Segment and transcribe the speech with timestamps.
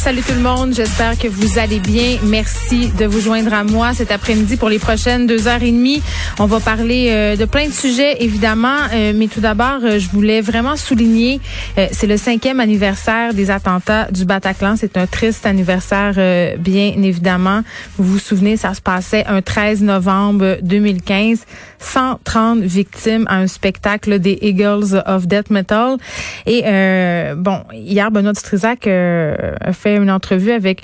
[0.00, 2.16] Salut tout le monde, j'espère que vous allez bien.
[2.22, 6.02] Merci de vous joindre à moi cet après-midi pour les prochaines deux heures et demie.
[6.38, 10.08] On va parler euh, de plein de sujets évidemment, euh, mais tout d'abord, euh, je
[10.08, 11.38] voulais vraiment souligner,
[11.92, 14.76] c'est le cinquième anniversaire des attentats du Bataclan.
[14.76, 16.14] C'est un triste anniversaire,
[16.58, 17.60] bien évidemment.
[17.98, 21.40] Vous vous souvenez, ça se passait un 13 novembre 2015.
[21.80, 25.96] 130 victimes à un spectacle des Eagles of Death Metal.
[26.46, 26.62] Et
[27.36, 30.82] bon, hier, Benoît Dutrisac a fait une entrevue avec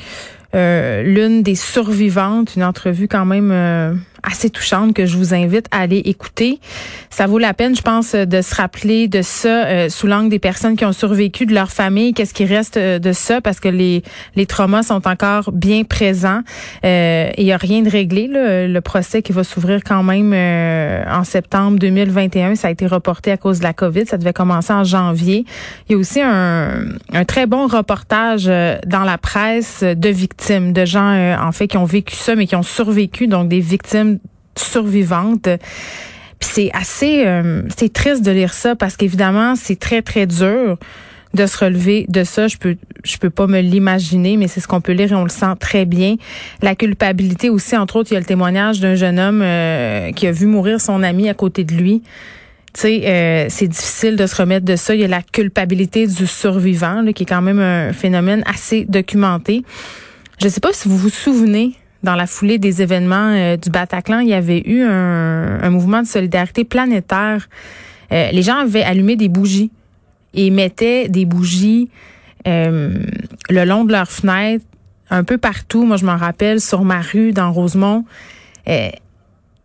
[0.57, 3.93] euh, l'une des survivantes, une entrevue quand même euh,
[4.27, 6.61] assez touchante que je vous invite à aller écouter.
[7.11, 10.39] Ça vaut la peine, je pense, de se rappeler de ça euh, sous l'angle des
[10.39, 13.69] personnes qui ont survécu, de leur famille, qu'est-ce qui reste euh, de ça, parce que
[13.69, 14.03] les,
[14.35, 16.41] les traumas sont encore bien présents.
[16.85, 18.27] Euh, il n'y a rien de réglé.
[18.27, 18.67] Là.
[18.67, 20.33] Le procès qui va s'ouvrir quand même
[21.09, 24.07] en septembre 2021, ça a été reporté à cause de la COVID.
[24.07, 25.45] Ça devait commencer en janvier.
[25.89, 30.85] Il y a aussi un, un très bon reportage dans la presse de victimes, de
[30.85, 34.16] gens en fait qui ont vécu ça, mais qui ont survécu, donc des victimes
[34.57, 35.49] survivante.
[36.39, 40.79] Puis c'est assez, euh, c'est triste de lire ça parce qu'évidemment c'est très très dur
[41.35, 42.49] de se relever de ça.
[42.49, 45.25] Je peux, je peux pas me l'imaginer, mais c'est ce qu'on peut lire et on
[45.25, 46.17] le sent très bien.
[46.63, 50.27] La culpabilité aussi, entre autres, il y a le témoignage d'un jeune homme euh, qui
[50.27, 52.03] a vu mourir son ami à côté de lui.
[52.73, 54.95] Tu sais, euh, c'est difficile de se remettre de ça.
[54.95, 58.85] Il y a la culpabilité du survivant, là, qui est quand même un phénomène assez
[58.85, 59.63] documenté.
[60.43, 61.73] Je sais pas si vous vous souvenez
[62.07, 66.07] dans la foulée des événements euh, du Bataclan, il y avait eu un, mouvement de
[66.07, 67.49] solidarité planétaire.
[68.13, 69.73] Euh, les gens avaient allumé des bougies
[70.33, 71.91] et mettaient des bougies
[72.47, 72.95] euh,
[73.51, 74.65] le long de leurs fenêtres,
[75.11, 75.85] un peu partout.
[75.85, 78.05] Moi, je m'en rappelle, sur ma rue, dans Rosemont.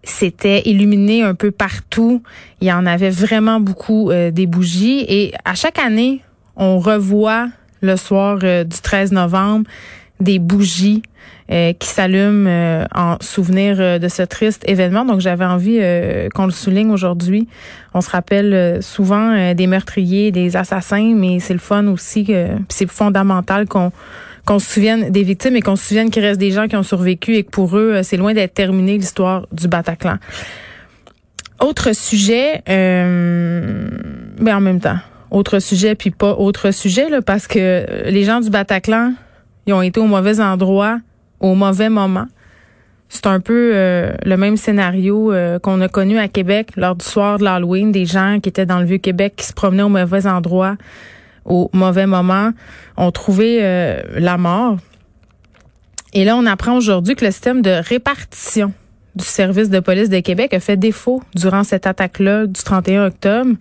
[0.04, 2.24] c'était illuminé un peu partout.
[2.60, 5.06] Il y en avait vraiment beaucoup des bougies.
[5.08, 6.22] Et à chaque année,
[6.56, 7.50] on revoit
[7.82, 9.66] le soir du 13 novembre
[10.22, 11.04] des bougies
[11.52, 15.04] euh, qui s'allument euh, en souvenir euh, de ce triste événement.
[15.04, 15.82] Donc j'avais envie
[16.34, 17.48] qu'on le souligne aujourd'hui.
[17.94, 22.34] On se rappelle souvent des meurtriers, des assassins, mais c'est le fun aussi,
[22.70, 23.92] c'est fondamental qu'on
[24.44, 26.82] qu'on se souvienne des victimes et qu'on se souvienne qu'il reste des gens qui ont
[26.84, 30.18] survécu et que pour eux, c'est loin d'être terminé l'histoire du Bataclan.
[31.60, 33.88] Autre sujet, euh,
[34.40, 34.98] ben en même temps,
[35.30, 39.14] autre sujet puis pas autre sujet là, parce que les gens du Bataclan,
[39.66, 41.00] ils ont été au mauvais endroit
[41.40, 42.28] au mauvais moment.
[43.10, 47.04] C'est un peu euh, le même scénario euh, qu'on a connu à Québec lors du
[47.04, 49.90] soir de l'Halloween, des gens qui étaient dans le vieux Québec qui se promenaient au
[49.90, 50.78] mauvais endroit
[51.46, 52.52] au mauvais moment
[52.98, 54.78] ont trouvé euh, la mort.
[56.14, 58.74] Et là, on apprend aujourd'hui que le système de répartition
[59.16, 63.52] du service de police de Québec a fait défaut durant cette attaque-là du 31 octobre.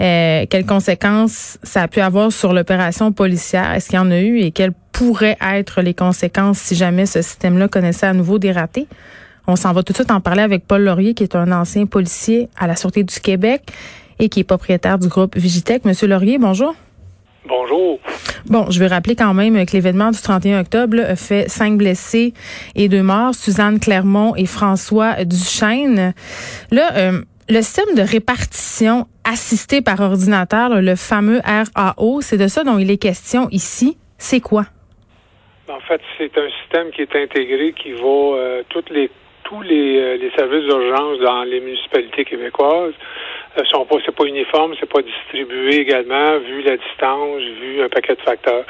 [0.00, 3.72] Euh, quelles conséquences ça a pu avoir sur l'opération policière?
[3.72, 4.38] Est-ce qu'il y en a eu?
[4.38, 8.86] Et quelles pourraient être les conséquences si jamais ce système-là connaissait à nouveau des ratés?
[9.46, 11.86] On s'en va tout de suite en parler avec Paul Laurier, qui est un ancien
[11.86, 13.62] policier à la Sûreté du Québec
[14.18, 15.84] et qui est propriétaire du groupe Vigitech.
[15.84, 16.74] Monsieur Laurier, bonjour.
[17.46, 17.98] Bonjour.
[18.46, 22.32] Bon, je vais rappeler quand même que l'événement du 31 octobre a fait cinq blessés
[22.74, 26.14] et deux morts, Suzanne Clermont et François Duchesne.
[26.70, 32.64] Là, euh, le système de répartition assisté par ordinateur, le fameux RAO, c'est de ça
[32.64, 33.98] dont il est question ici.
[34.16, 34.64] C'est quoi?
[35.68, 39.10] En fait, c'est un système qui est intégré qui va euh, toutes les
[39.44, 42.94] tous les, euh, les services d'urgence dans les municipalités québécoises
[43.64, 48.14] sont pas, c'est pas uniforme, c'est pas distribué également, vu la distance, vu un paquet
[48.14, 48.64] de facteurs.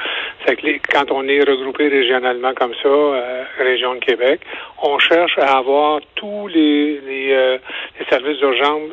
[0.45, 4.41] C'est que quand on est regroupé régionalement comme ça, euh, région de Québec,
[4.83, 7.57] on cherche à avoir tous les, les, euh,
[7.99, 8.91] les services d'urgence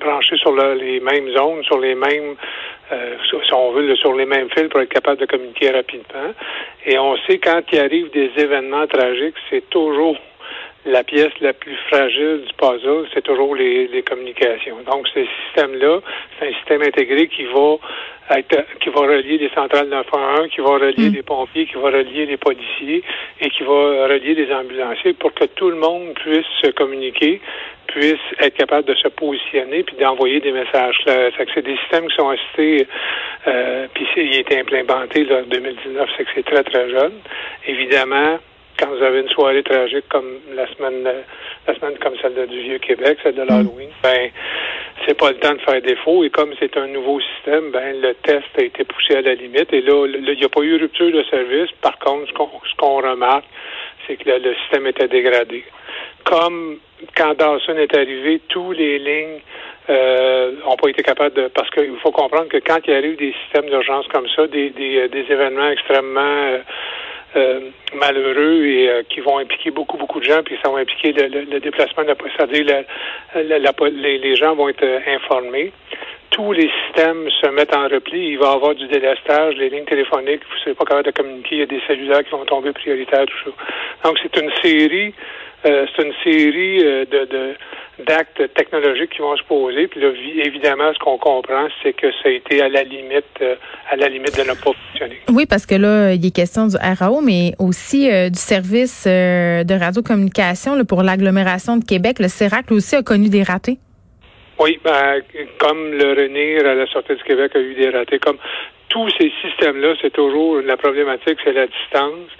[0.00, 2.34] branchés sur les mêmes zones, sur les mêmes,
[2.92, 6.34] euh, si on veut, sur les mêmes fils pour être capable de communiquer rapidement.
[6.84, 10.16] Et on sait quand il arrive des événements tragiques, c'est toujours
[10.86, 14.78] la pièce la plus fragile du puzzle, c'est toujours les, les communications.
[14.90, 16.00] Donc, ce système-là,
[16.38, 17.76] c'est un système intégré qui va
[18.30, 21.14] être, qui va relier les centrales 911, qui va relier mm.
[21.14, 23.02] les pompiers, qui va relier les policiers
[23.40, 27.40] et qui va relier les ambulanciers pour que tout le monde puisse se communiquer,
[27.86, 31.32] puisse être capable de se positionner puis d'envoyer des messages clairs.
[31.36, 32.86] C'est des systèmes qui sont assez,
[33.46, 37.14] euh, puis il a été implémenté là, en 2019, c'est que c'est très, très jeune.
[37.66, 38.38] Évidemment,
[38.78, 41.08] quand vous avez une soirée tragique comme la semaine
[41.66, 43.48] la semaine comme celle du Vieux Québec, celle de mm.
[43.48, 44.30] l'Halloween, ben
[45.06, 46.24] c'est pas le temps de faire défaut.
[46.24, 49.72] Et comme c'est un nouveau système, ben le test a été poussé à la limite.
[49.72, 51.70] Et là, il n'y a pas eu rupture de service.
[51.80, 53.44] Par contre, ce qu'on remarque,
[54.06, 55.64] c'est que le, système était dégradé.
[56.24, 56.78] Comme
[57.16, 59.40] quand Dawson est arrivé, tous les lignes
[59.88, 63.34] euh, ont pas été capables de parce qu'il faut comprendre que quand il arrive des
[63.44, 66.58] systèmes d'urgence comme ça, des, des, des événements extrêmement euh,
[67.36, 67.60] euh,
[67.94, 71.60] malheureux et euh, qui vont impliquer beaucoup, beaucoup de gens, puis ça va impliquer le,
[71.60, 72.84] déplacement de c'est-à-dire
[73.34, 75.72] les, les gens vont être euh, informés
[76.38, 78.30] tous les systèmes se mettent en repli.
[78.30, 81.10] Il va y avoir du délestage, les lignes téléphoniques, vous ne serez pas capable de
[81.10, 83.50] communiquer, il y a des cellulaires qui vont tomber prioritaires, tout ça.
[84.04, 85.14] Donc, c'est une série,
[85.62, 87.56] c'est une série de,
[88.06, 89.88] d'actes technologiques qui vont se poser.
[89.88, 90.08] Puis là,
[90.44, 93.56] évidemment, ce qu'on comprend, c'est que ça a été à la limite, euh,
[93.90, 95.20] à la limite de ne pas fonctionner.
[95.28, 99.64] Oui, parce que là, il est question du RAO, mais aussi euh, du service euh,
[99.64, 102.18] de radiocommunication là, pour l'agglomération de Québec.
[102.20, 103.78] Le CERAC aussi a connu des ratés.
[104.60, 105.20] Oui, ben,
[105.58, 108.38] comme le RENIR à la sortie du Québec a eu des ratés, comme
[108.88, 112.30] tous ces systèmes-là, c'est toujours la problématique, c'est la distance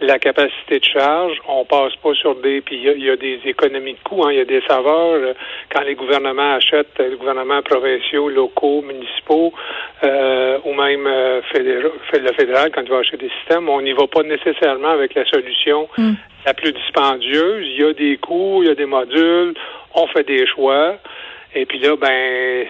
[0.00, 1.38] la capacité de charge.
[1.48, 4.24] On passe pas sur des puis il y, a des économies de coûts.
[4.24, 4.32] Hein.
[4.32, 5.34] Il y a des saveurs euh,
[5.72, 9.52] quand les gouvernements achètent, les gouvernements provinciaux, locaux, municipaux
[10.04, 13.92] euh, ou même euh, fédéral, le fédéral quand il va acheter des systèmes, on n'y
[13.92, 16.12] va pas nécessairement avec la solution mm.
[16.46, 17.66] la plus dispendieuse.
[17.66, 19.54] Il y a des coûts, il y a des modules.
[19.94, 20.96] On fait des choix.
[21.54, 22.66] Et puis là, ben,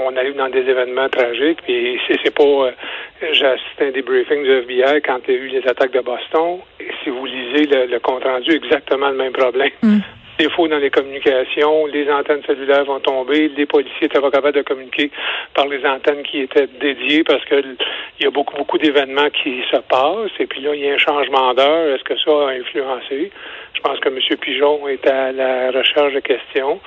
[0.00, 1.62] on arrive dans des événements tragiques.
[1.62, 2.72] Puis c'est pas.
[3.20, 5.92] J'ai assisté à un des briefings du FBI quand il y a eu les attaques
[5.92, 6.58] de Boston.
[6.78, 9.70] Et si vous lisez le, compte rendu, exactement le même problème.
[9.82, 9.98] Mm.
[10.38, 14.62] Défaut dans les communications, les antennes cellulaires vont tomber, les policiers étaient pas capables de
[14.62, 15.10] communiquer
[15.52, 17.60] par les antennes qui étaient dédiées parce que
[18.20, 20.30] il y a beaucoup, beaucoup d'événements qui se passent.
[20.38, 21.94] Et puis là, il y a un changement d'heure.
[21.94, 23.32] Est-ce que ça a influencé?
[23.74, 24.18] Je pense que M.
[24.40, 26.80] Pigeon est à la recherche de questions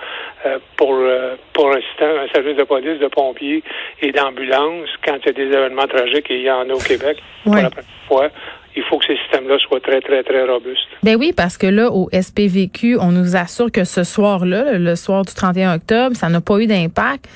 [0.46, 3.64] euh, pour, euh, pour un, un service de police, de pompiers
[4.02, 6.80] et d'ambulance quand il y a des événements tragiques et il y en a au
[6.80, 8.30] Québec pour la première fois.
[8.76, 10.88] Il faut que ces systèmes-là soient très, très, très robustes.
[11.04, 15.24] Ben oui, parce que là, au SPVQ, on nous assure que ce soir-là, le soir
[15.26, 17.28] du 31 octobre, ça n'a pas eu d'impact.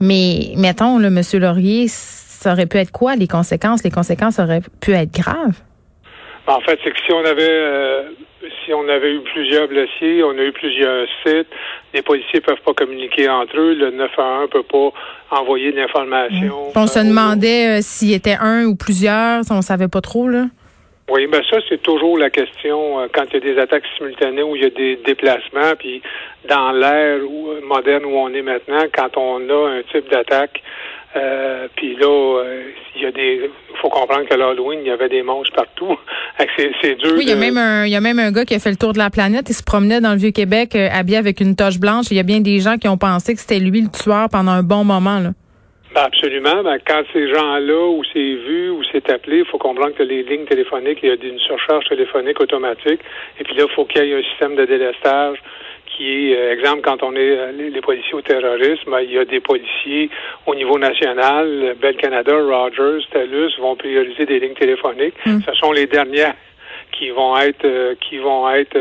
[0.00, 1.20] Mais mettons, le M.
[1.40, 3.16] Laurier, ça aurait pu être quoi?
[3.16, 3.82] Les conséquences?
[3.82, 5.60] Les conséquences auraient pu être graves.
[6.46, 8.02] En fait, c'est que si on avait euh,
[8.64, 11.48] si on avait eu plusieurs blessés, on a eu plusieurs sites,
[11.94, 14.90] les policiers peuvent pas communiquer entre eux, le 911 peut pas
[15.30, 16.72] envoyer de l'information.
[16.74, 20.46] On se demandait euh, s'il était un ou plusieurs, on savait pas trop là.
[21.08, 24.42] Oui, ben ça c'est toujours la question euh, quand il y a des attaques simultanées
[24.42, 26.02] où il y a des déplacements, puis
[26.48, 27.20] dans l'ère
[27.62, 30.62] moderne où on est maintenant, quand on a un type d'attaque
[31.16, 33.50] euh, puis là, euh, il y a des.
[33.80, 35.96] faut comprendre que l'Halloween, il y avait des monstres partout.
[36.56, 37.14] c'est dur.
[37.16, 38.70] Oui, il y a même un, il y a même un gars qui a fait
[38.70, 39.48] le tour de la planète.
[39.48, 42.06] Il se promenait dans le vieux Québec euh, habillé avec une toche blanche.
[42.10, 44.52] Il y a bien des gens qui ont pensé que c'était lui le tueur pendant
[44.52, 45.30] un bon moment là.
[45.96, 46.62] Absolument.
[46.62, 50.22] Ben, quand ces gens-là, où c'est vu, ou c'est appelé, il faut comprendre que les
[50.22, 53.00] lignes téléphoniques, il y a une surcharge téléphonique automatique.
[53.40, 55.38] Et puis là, il faut qu'il y ait un système de délestage
[55.86, 59.18] qui est, euh, exemple, quand on est euh, les, policiers au terrorisme, ben, il y
[59.18, 60.10] a des policiers
[60.44, 65.14] au niveau national, Bell Canada, Rogers, TELUS vont prioriser des lignes téléphoniques.
[65.24, 65.38] Mm.
[65.48, 66.34] Ce sont les dernières
[66.92, 68.76] qui vont être euh, qui vont être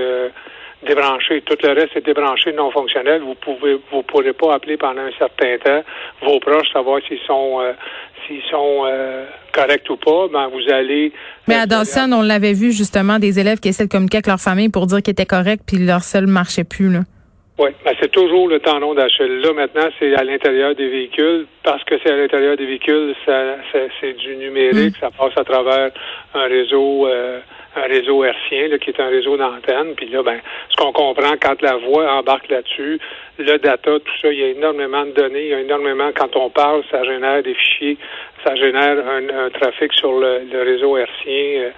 [0.85, 1.41] débranchées.
[1.41, 3.21] Tout le reste est débranché, non fonctionnel.
[3.21, 5.83] Vous pouvez vous pourrez pas appeler pendant un certain temps
[6.21, 7.61] vos proches, savoir s'ils sont
[8.25, 8.85] s'ils sont
[9.53, 11.11] corrects ou pas, ben vous allez.
[11.47, 14.39] Mais à Dawson, on l'avait vu justement des élèves qui essaient de communiquer avec leur
[14.39, 17.01] famille pour dire qu'ils étaient corrects, puis leur seul marchait plus là.
[17.57, 19.25] Oui, ben c'est toujours le temps long d'achat.
[19.25, 21.47] Là, maintenant, c'est à l'intérieur des véhicules.
[21.63, 24.99] Parce que c'est à l'intérieur des véhicules, ça, c'est du numérique, mm.
[24.99, 25.89] ça passe à travers
[26.33, 27.39] un réseau euh,
[27.75, 29.95] un réseau hertzien, là, qui est un réseau d'antenne.
[29.95, 30.39] Puis là, ben,
[30.69, 32.99] ce qu'on comprend quand la voix embarque là-dessus,
[33.37, 36.35] le data, tout ça, il y a énormément de données, il y a énormément, quand
[36.35, 37.97] on parle, ça génère des fichiers,
[38.45, 41.61] ça génère un, trafic sur le, réseau hertzien.
[41.61, 41.69] Euh,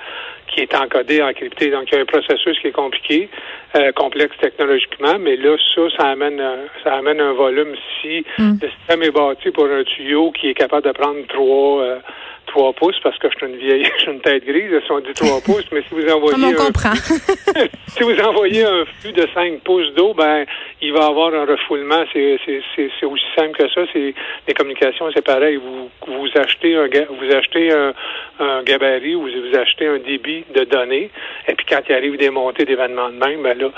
[0.48, 1.70] qui est encodé, encrypté.
[1.70, 3.30] Donc, il y a un processus qui est compliqué,
[3.76, 7.76] euh, complexe technologiquement, mais là, ça, ça amène, un, ça amène un volume.
[8.02, 8.54] Si mm.
[8.62, 12.00] le système est bâti pour un tuyau qui est capable de prendre trois, euh,
[12.48, 15.00] 3 pouces parce que je suis une vieille, je suis une tête grise, si on
[15.00, 16.94] dit 3 pouces, mais si vous envoyez on comprend.
[17.88, 20.46] si vous envoyez un flux de 5 pouces d'eau, ben
[20.82, 22.04] il va avoir un refoulement.
[22.14, 23.82] C'est, c'est, c'est, aussi simple que ça.
[23.94, 24.14] C'est
[24.48, 25.58] les communications, c'est pareil.
[25.58, 27.94] Vous vous achetez un vous achetez un,
[28.40, 31.10] un gabarit ou vous achetez un débit de données,
[31.48, 33.70] et puis quand il arrive des montées d'événements de même, ben là,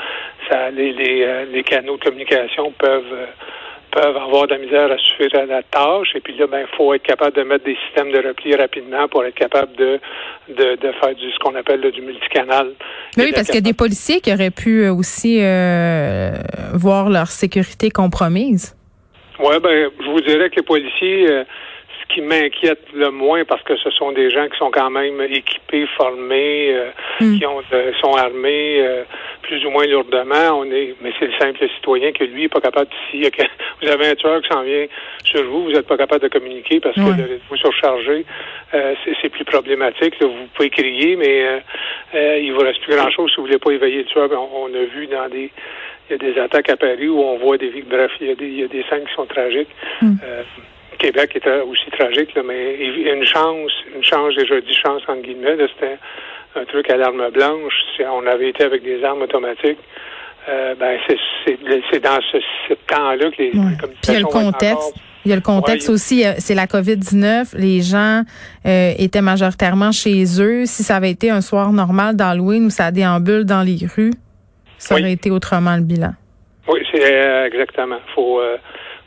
[0.50, 3.26] ça les, les, euh, les canaux de communication peuvent euh,
[3.92, 6.16] peuvent avoir de la misère à suffire à la tâche.
[6.16, 9.08] Et puis là, ben, il faut être capable de mettre des systèmes de repli rapidement
[9.08, 10.00] pour être capable de,
[10.50, 12.72] de, de faire du, ce qu'on appelle du multicanal.
[13.18, 16.32] Mais oui, parce qu'il y a des policiers qui auraient pu euh, aussi euh,
[16.74, 18.76] voir leur sécurité compromise.
[19.40, 21.44] Oui, ben, je vous dirais que les policiers, euh,
[22.10, 25.86] qui m'inquiète le moins, parce que ce sont des gens qui sont quand même équipés,
[25.96, 26.76] formés,
[27.20, 27.38] hmm.
[27.38, 27.62] qui ont,
[28.02, 28.84] sont armés
[29.50, 30.60] plus ou moins lourdement.
[30.60, 32.90] On est, mais c'est le simple citoyen que lui n'est pas capable.
[33.10, 33.22] Si
[33.82, 34.86] vous avez un tueur qui s'en vient
[35.24, 38.26] sur vous, vous n'êtes pas capable de communiquer parce que le réseau surchargé,
[38.74, 40.16] euh, c'est plus problématique.
[40.22, 41.60] vous pouvez crier, mais euh,
[42.16, 44.30] euh, il vous reste plus grand chose si vous voulez pas éveiller le tueur.
[44.54, 45.52] On, a vu dans des
[46.10, 48.36] il y a des attaques à Paris où on voit des bref, il y a
[48.36, 49.70] des, il y a des scènes qui sont tragiques.
[50.02, 50.16] Hmm.
[51.00, 55.22] Euh, Québec est aussi tragique, là, mais une chance, une chance, déjà dit chance entre
[55.22, 55.98] guillemets, c'était
[56.56, 57.74] un truc à l'arme blanche.
[57.96, 59.80] Si on avait été avec des armes automatiques,
[60.48, 62.38] euh, ben c'est dans ce,
[62.68, 63.78] ce temps-là que les, ouais.
[63.80, 64.94] Puis il y a le contexte.
[65.26, 67.58] Il y a le contexte aussi, euh, c'est la COVID-19.
[67.58, 68.24] Les gens
[68.66, 70.66] euh, étaient majoritairement chez eux.
[70.66, 74.14] Si ça avait été un soir normal d'Halloween où ça déambule dans les rues,
[74.78, 76.14] ça aurait été autrement le bilan.
[76.70, 78.00] Oui, c'est euh, exactement.
[78.16, 78.40] Faut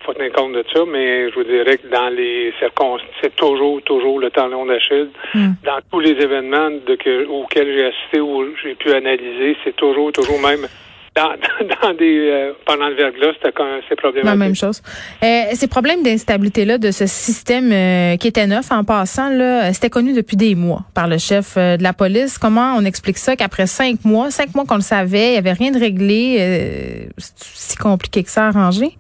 [0.05, 3.81] faut tenir compte de ça, mais je vous dirais que dans les circonstances, c'est toujours,
[3.83, 5.11] toujours le temps long d'Achille.
[5.35, 5.53] Hmm.
[5.65, 10.13] Dans tous les événements de que, auxquels j'ai assisté ou j'ai pu analyser, c'est toujours,
[10.13, 10.67] toujours même
[11.15, 11.29] dans,
[11.83, 14.25] dans des euh, pendant le verglas, c'est problématique.
[14.25, 14.83] La même chose.
[15.23, 19.91] Euh, ces problèmes d'instabilité-là de ce système euh, qui était neuf en passant, là, c'était
[19.91, 22.39] connu depuis des mois par le chef de la police.
[22.39, 25.53] Comment on explique ça qu'après cinq mois, cinq mois qu'on le savait, il n'y avait
[25.53, 28.97] rien de réglé, c'est si compliqué que ça à arranger?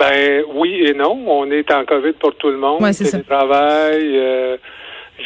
[0.00, 1.22] Ben oui et non.
[1.26, 2.80] On est en COVID pour tout le monde.
[2.80, 4.56] Ouais, Télétravail, euh,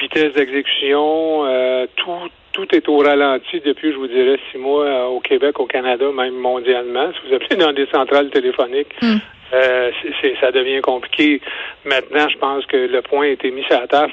[0.00, 2.10] vitesse d'exécution, euh, tout
[2.50, 6.06] tout est au ralenti depuis, je vous dirais, six mois euh, au Québec, au Canada,
[6.14, 7.10] même mondialement.
[7.12, 9.16] Si vous appelez dans des centrales téléphoniques, hmm.
[9.52, 9.90] euh,
[10.22, 11.40] c'est, ça devient compliqué.
[11.84, 14.12] Maintenant, je pense que le point a été mis sur la table.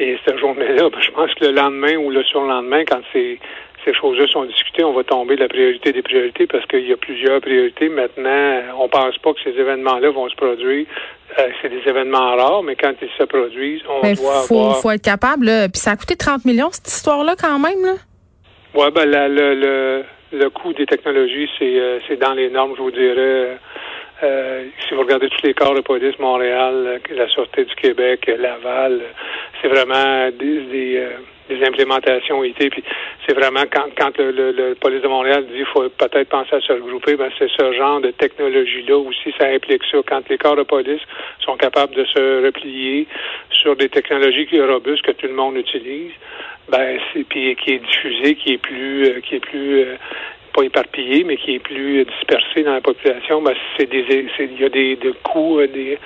[0.00, 3.38] Et cette journée-là, ben, je pense que le lendemain ou le surlendemain, quand c'est
[3.84, 6.92] ces choses-là sont discutées, on va tomber de la priorité des priorités parce qu'il y
[6.92, 7.88] a plusieurs priorités.
[7.88, 10.86] Maintenant, on pense pas que ces événements-là vont se produire.
[11.38, 14.80] Euh, c'est des événements rares, mais quand ils se produisent, on ben, doit faut, avoir...
[14.80, 15.46] faut être capable.
[15.72, 17.82] Puis ça a coûté 30 millions, cette histoire-là, quand même.
[17.84, 17.94] Là.
[18.74, 22.82] Oui, ben, le, le, le coût des technologies, c'est, euh, c'est dans les normes, je
[22.82, 23.58] vous dirais.
[24.22, 29.00] Euh, si vous regardez tous les corps de police, Montréal, la Sûreté du Québec, Laval,
[29.60, 31.08] c'est vraiment des, des,
[31.50, 32.70] des implémentations IT.
[32.70, 32.84] Puis
[33.26, 36.60] c'est vraiment quand, quand le, le, police de Montréal dit qu'il faut peut-être penser à
[36.60, 39.98] se regrouper, ben c'est ce genre de technologie-là aussi, ça implique ça.
[40.06, 41.02] Quand les corps de police
[41.44, 43.06] sont capables de se replier
[43.50, 46.12] sur des technologies robustes que tout le monde utilise,
[46.70, 49.96] ben c'est puis qui est diffusé, qui est plus euh, qui est plus euh,
[50.52, 54.64] pas éparpillé, mais qui est plus dispersé dans la population, ben c'est des il y
[54.64, 55.98] a des de coûts, euh, des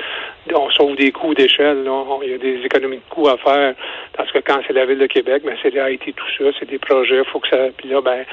[0.55, 1.79] on sauve des coûts d'échelle,
[2.23, 3.75] il y a des économies de coûts à faire.
[4.17, 6.79] Parce que quand c'est la ville de Québec, ben c'est l'IT tout ça, c'est des
[6.79, 7.69] projets, faut que ça.
[7.77, 8.25] Puis là, ben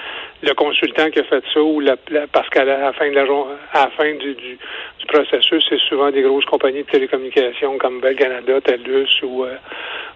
[0.44, 1.96] le consultant qui a fait ça ou la,
[2.32, 3.24] parce qu'à la, fin de la
[3.74, 4.58] à la fin du, du,
[5.08, 9.56] processus, c'est souvent des grosses compagnies de télécommunications comme Bell Canada, TELUS ou euh,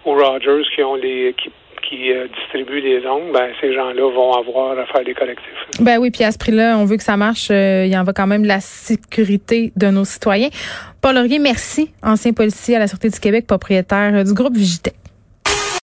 [0.06, 1.50] ou Rogers qui ont les qui
[1.88, 5.46] qui euh, distribuent les ondes, ben, ces gens-là vont avoir à faire des correctifs.
[5.80, 7.50] Ben oui, puis à ce prix-là, on veut que ça marche.
[7.52, 10.50] Euh, il y en va quand même de la sécurité de nos citoyens.
[11.02, 14.96] Paul Laurier, merci, ancien policier à la Sûreté du Québec, propriétaire du groupe Vigitech.